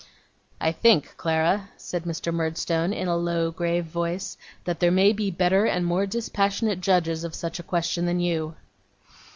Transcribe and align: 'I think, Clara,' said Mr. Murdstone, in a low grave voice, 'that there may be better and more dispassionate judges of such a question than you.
'I 0.59 0.71
think, 0.71 1.15
Clara,' 1.15 1.69
said 1.77 2.05
Mr. 2.05 2.33
Murdstone, 2.33 2.91
in 2.91 3.07
a 3.07 3.15
low 3.15 3.51
grave 3.51 3.85
voice, 3.85 4.35
'that 4.65 4.79
there 4.79 4.89
may 4.89 5.13
be 5.13 5.29
better 5.29 5.65
and 5.65 5.85
more 5.85 6.07
dispassionate 6.07 6.81
judges 6.81 7.23
of 7.23 7.35
such 7.35 7.59
a 7.59 7.69
question 7.69 8.07
than 8.07 8.19
you. 8.19 8.55